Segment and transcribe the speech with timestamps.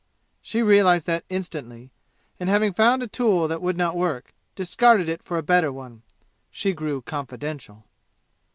[0.41, 1.91] She realized that instantly
[2.39, 6.01] and having found a tool that would not work, discarded it for a better one.
[6.49, 7.83] She grew confidential.